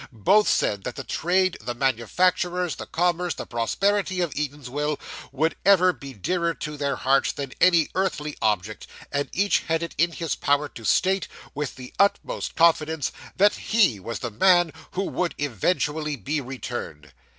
[0.11, 4.99] Both said that the trade, the manufactures, the commerce, the prosperity of Eatanswill,
[5.31, 9.93] would ever be dearer to their hearts than any earthly object; and each had it
[9.99, 15.03] in his power to state, with the utmost confidence, that he was the man who
[15.03, 17.13] would eventually be returned.